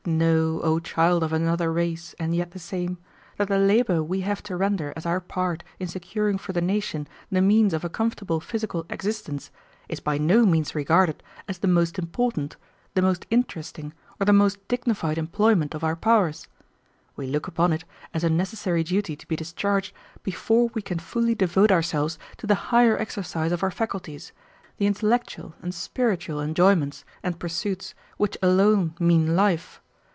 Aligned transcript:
Know, 0.03 0.61
O 0.63 0.79
child 0.79 1.21
of 1.21 1.31
another 1.31 1.71
race 1.71 2.15
and 2.17 2.35
yet 2.35 2.51
the 2.51 2.59
same, 2.59 2.97
that 3.37 3.49
the 3.49 3.59
labor 3.59 4.01
we 4.01 4.21
have 4.21 4.41
to 4.43 4.57
render 4.57 4.91
as 4.95 5.05
our 5.05 5.19
part 5.19 5.63
in 5.79 5.85
securing 5.87 6.39
for 6.39 6.53
the 6.53 6.61
nation 6.61 7.07
the 7.29 7.39
means 7.39 7.71
of 7.71 7.85
a 7.85 7.89
comfortable 7.89 8.39
physical 8.39 8.83
existence 8.89 9.51
is 9.87 9.99
by 9.99 10.17
no 10.17 10.43
means 10.43 10.73
regarded 10.73 11.21
as 11.47 11.59
the 11.59 11.67
most 11.67 11.99
important, 11.99 12.57
the 12.95 13.03
most 13.03 13.27
interesting, 13.29 13.93
or 14.19 14.25
the 14.25 14.33
most 14.33 14.67
dignified 14.67 15.19
employment 15.19 15.75
of 15.75 15.83
our 15.83 15.95
powers. 15.95 16.47
We 17.15 17.27
look 17.27 17.45
upon 17.47 17.71
it 17.71 17.83
as 18.11 18.23
a 18.23 18.29
necessary 18.29 18.83
duty 18.83 19.15
to 19.15 19.27
be 19.27 19.35
discharged 19.35 19.93
before 20.23 20.69
we 20.73 20.81
can 20.81 20.97
fully 20.97 21.35
devote 21.35 21.71
ourselves 21.71 22.17
to 22.37 22.47
the 22.47 22.55
higher 22.73 22.97
exercise 22.97 23.51
of 23.51 23.61
our 23.61 23.69
faculties, 23.71 24.31
the 24.77 24.87
intellectual 24.87 25.53
and 25.61 25.75
spiritual 25.75 26.39
enjoyments 26.41 27.05
and 27.21 27.37
pursuits 27.39 27.93
which 28.17 28.35
alone 28.41 28.95
mean 28.99 29.35
life. 29.35 29.79